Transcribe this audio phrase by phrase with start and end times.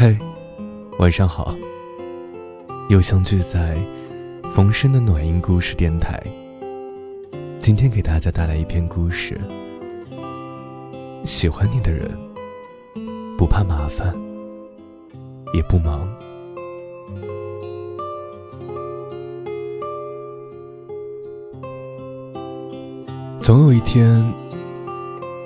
[0.00, 0.16] 嘿，
[1.00, 1.52] 晚上好。
[2.88, 3.76] 又相聚在
[4.54, 6.22] 逢生的暖音故事电台。
[7.58, 9.40] 今天给大家带来一篇故事。
[11.24, 12.16] 喜欢你的人，
[13.36, 14.14] 不怕麻烦，
[15.52, 16.08] 也不忙。
[23.42, 24.32] 总有一天，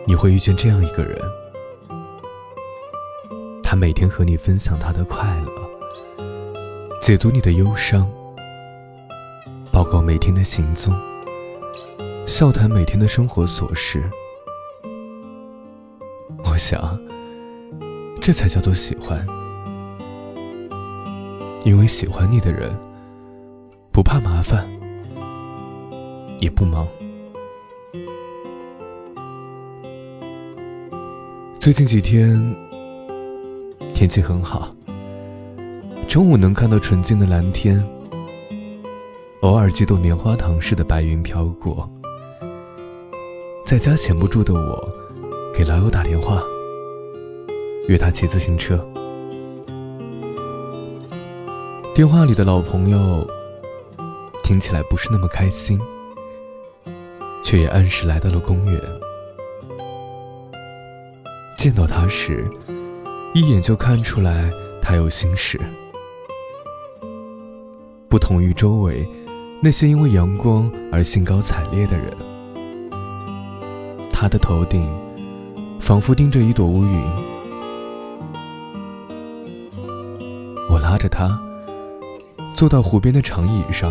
[0.07, 1.19] 你会遇见这样一个人。
[3.83, 5.51] 每天和你分享他的快乐，
[7.01, 8.09] 解读你的忧伤，
[9.73, 10.95] 报告每天的行踪，
[12.25, 14.09] 笑谈每天的生活琐事。
[16.45, 16.97] 我想，
[18.21, 19.27] 这才叫做喜欢。
[21.65, 22.73] 因为喜欢你的人，
[23.91, 24.65] 不怕麻烦，
[26.39, 26.87] 也不忙。
[31.59, 32.72] 最近几天。
[33.95, 34.75] 天气很好，
[36.09, 37.81] 中午能看到纯净的蓝天，
[39.43, 41.89] 偶尔几朵棉花糖似的白云飘过。
[43.65, 44.89] 在家闲不住的我，
[45.55, 46.43] 给老友打电话，
[47.87, 48.85] 约他骑自行车。
[51.95, 53.25] 电话里的老朋友
[54.43, 55.79] 听起来不是那么开心，
[57.45, 58.81] 却也按时来到了公园。
[61.57, 62.51] 见到他时。
[63.35, 64.53] 一眼就看出来
[64.83, 65.59] 他有心事。
[68.07, 69.09] 不同于周围
[69.63, 72.15] 那些因为阳光而兴高采烈的人，
[74.13, 74.87] 他的头顶
[75.81, 77.03] 仿佛盯着一朵乌云。
[80.69, 81.41] 我拉着他
[82.55, 83.91] 坐到湖边的长椅上，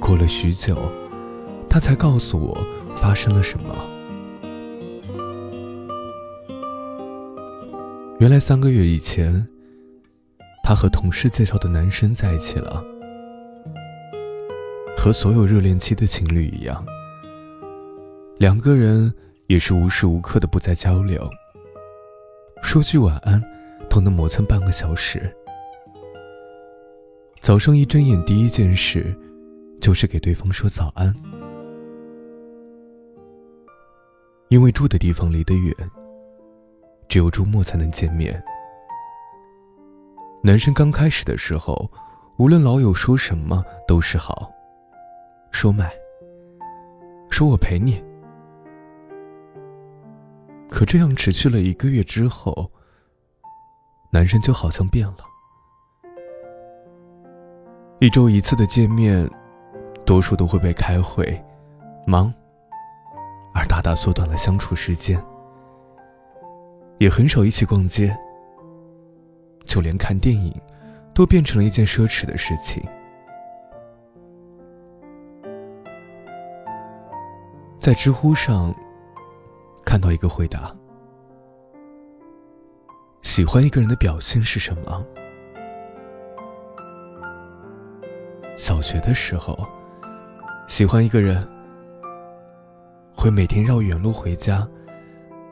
[0.00, 0.78] 过了许久，
[1.68, 2.56] 他才告诉我
[2.96, 3.93] 发生了什么。
[8.24, 9.46] 原来三个月以前，
[10.62, 12.82] 他和同事介绍的男生在一起了。
[14.96, 16.82] 和所有热恋期的情侣一样，
[18.38, 19.12] 两个人
[19.46, 21.28] 也是无时无刻的不在交流，
[22.62, 23.44] 说句晚安
[23.90, 25.30] 都能磨蹭半个小时。
[27.42, 29.14] 早上一睁眼第一件事，
[29.82, 31.14] 就是给对方说早安，
[34.48, 35.74] 因为住的地方离得远。
[37.14, 38.42] 只有周末才能见面。
[40.42, 41.88] 男生刚开始的时候，
[42.38, 44.50] 无论老友说什么都是好，
[45.52, 45.94] 说买，
[47.30, 48.02] 说我陪你。
[50.68, 52.68] 可这样持续了一个月之后，
[54.10, 55.18] 男生就好像变了。
[58.00, 59.30] 一周一次的见面，
[60.04, 61.40] 多数都会被开会、
[62.08, 62.34] 忙，
[63.54, 65.24] 而大大缩短了相处时间。
[66.98, 68.16] 也很少一起逛街，
[69.64, 70.54] 就连看电影，
[71.14, 72.82] 都变成了一件奢侈的事情。
[77.80, 78.74] 在知乎上
[79.84, 80.74] 看到一个回答：
[83.20, 85.04] 喜欢一个人的表现是什么？
[88.56, 89.58] 小学的时候，
[90.66, 91.46] 喜欢一个人，
[93.14, 94.66] 会每天绕远路回家，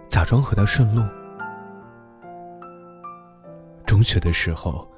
[0.09, 1.03] 假装和他顺路。
[3.93, 4.91] 中学的时候，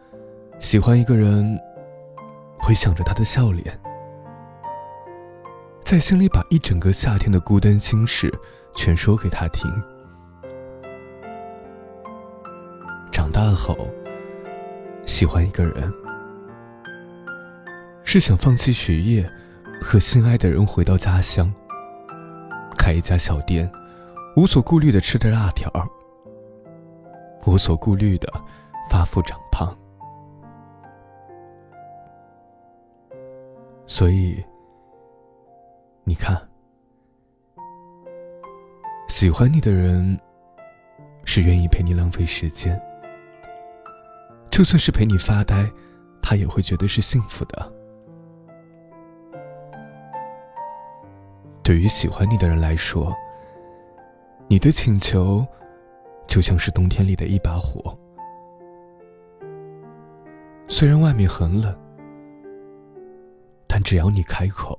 [0.61, 1.59] 喜欢一个人，
[2.61, 3.77] 会想着他的笑脸，
[5.83, 8.33] 在心里把一整个夏天的孤单心事
[8.77, 9.69] 全说给他听。
[13.11, 13.77] 长大后，
[15.05, 15.93] 喜欢一个人，
[18.05, 19.29] 是想放弃学业，
[19.83, 21.53] 和心爱的人回到家乡，
[22.79, 23.69] 开一家小店，
[24.37, 25.69] 无所顾虑的吃着辣条，
[27.45, 28.33] 无所顾虑的。
[28.89, 29.77] 发福长胖，
[33.87, 34.43] 所以
[36.05, 36.37] 你看，
[39.09, 40.19] 喜欢你的人
[41.25, 42.81] 是愿意陪你浪费时间，
[44.51, 45.69] 就算是陪你发呆，
[46.23, 47.73] 他也会觉得是幸福的。
[51.63, 53.13] 对于喜欢你的人来说，
[54.47, 55.45] 你的请求
[56.27, 57.97] 就像是冬天里的一把火。
[60.77, 61.73] 虽然外面很冷，
[63.69, 64.77] 但只要你开口，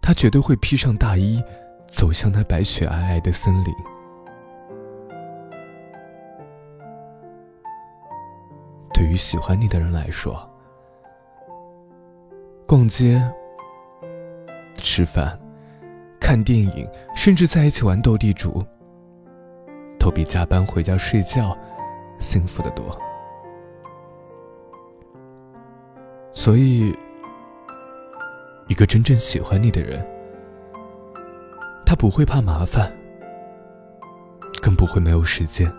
[0.00, 1.44] 他绝对会披上大衣，
[1.86, 3.74] 走向那白雪皑皑的森林。
[8.94, 10.50] 对于喜欢你的人来说，
[12.66, 13.22] 逛街、
[14.76, 15.38] 吃饭、
[16.18, 18.64] 看电影，甚至在一起玩斗地主，
[19.98, 21.54] 都比加班回家睡觉
[22.18, 22.98] 幸福的多。
[26.44, 26.92] 所以，
[28.66, 30.04] 一个真正喜欢你的人，
[31.86, 32.92] 他不会怕麻烦，
[34.60, 35.72] 更不会没有时间。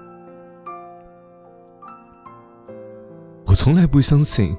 [3.46, 4.56] 我从来不相信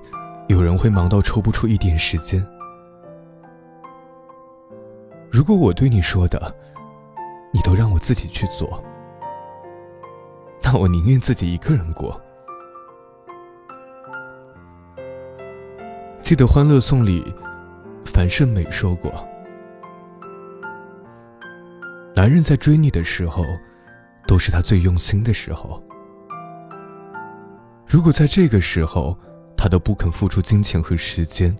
[0.48, 2.46] 有人会忙到抽不出一点时间。
[5.30, 6.54] 如果我对你说的，
[7.50, 8.78] 你都让我自己去做，
[10.62, 12.20] 那我宁愿自己一个人过。
[16.24, 17.22] 记得《欢乐颂》里，
[18.06, 19.12] 樊胜美说过
[22.16, 23.44] ：“男人在追你的时候，
[24.26, 25.82] 都是他最用心的时候。
[27.86, 29.14] 如果在这个时候，
[29.54, 31.54] 他都不肯付出金钱和时间，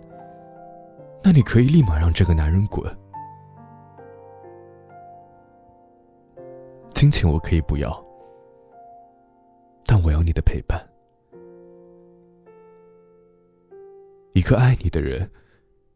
[1.23, 2.83] 那你可以立马让这个男人滚。
[6.89, 8.03] 金钱我可以不要，
[9.85, 10.83] 但我要你的陪伴。”
[14.35, 15.31] 一个爱你的人，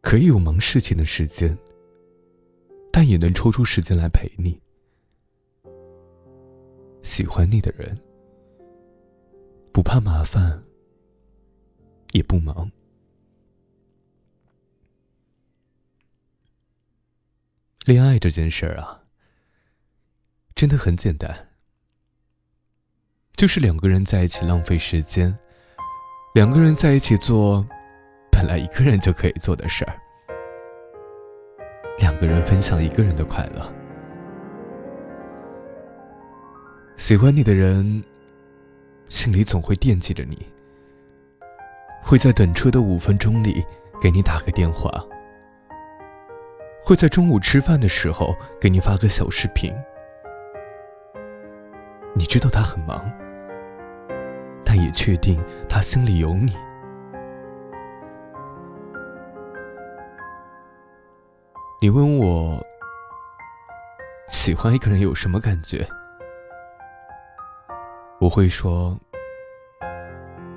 [0.00, 1.56] 可以有忙事情的时间，
[2.90, 4.58] 但也能抽出时间来陪你。
[7.02, 8.00] 喜欢你的人，
[9.72, 10.64] 不怕麻烦，
[12.12, 12.72] 也不忙。
[17.84, 19.04] 恋爱这件事儿啊，
[20.54, 21.50] 真的很简单，
[23.34, 25.38] 就是两个人在一起浪费时间，
[26.34, 27.68] 两个人在一起做。
[28.40, 29.92] 本来一个人就可以做的事儿，
[31.98, 33.70] 两个人分享一个人的快乐。
[36.96, 38.02] 喜欢你的人，
[39.08, 40.38] 心里总会惦记着你，
[42.02, 43.62] 会在等车的五分钟里
[44.00, 44.90] 给你打个电话，
[46.82, 49.70] 会在中午吃饭的时候给你发个小视频。
[52.14, 53.04] 你知道他很忙，
[54.64, 55.38] 但也确定
[55.68, 56.56] 他心里有你。
[61.82, 62.62] 你问我
[64.28, 65.82] 喜欢一个人有什么感觉？
[68.18, 68.94] 我会说，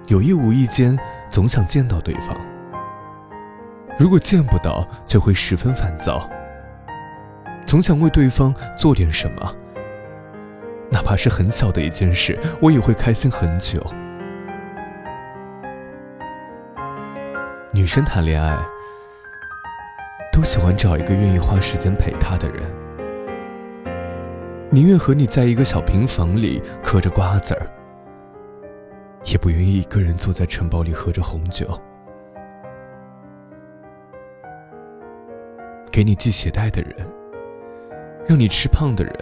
[0.08, 1.00] 有意无意间
[1.32, 2.36] 总想见到对方。
[3.98, 6.30] 如果见不到，就会十分烦躁，
[7.66, 9.56] 总想为对方做点什么，
[10.92, 13.82] 哪怕是很小的一件事，我也会开心很久。
[17.72, 18.62] 女生谈恋爱。
[20.44, 22.62] 都喜欢找一个愿意花时间陪他的人，
[24.70, 27.66] 宁愿和你在一个小平房里嗑着瓜子儿，
[29.24, 31.66] 也不愿意一个人坐在城堡里喝着红酒。
[35.90, 36.94] 给你系鞋带的人，
[38.28, 39.14] 让你吃胖的人，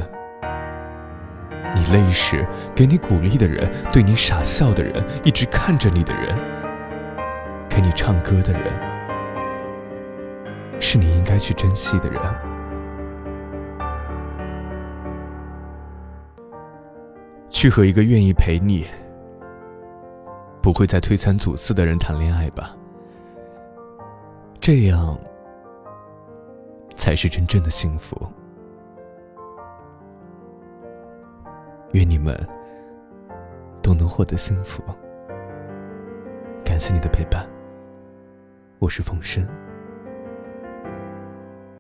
[1.76, 6.36] 你累时给你鼓励的人，对你傻笑的人，一直看着你的人，
[7.70, 8.91] 给你唱歌的人。
[10.84, 12.20] 是你应该去珍惜的人，
[17.50, 18.86] 去和一个愿意陪你、
[20.62, 22.76] 不会再推三阻四的人谈恋爱吧。
[24.60, 25.18] 这样
[26.96, 28.20] 才是真正的幸福。
[31.92, 32.36] 愿你们
[33.82, 34.84] 都能获得幸福。
[36.66, 37.48] 感谢你的陪伴，
[38.80, 39.48] 我是冯生。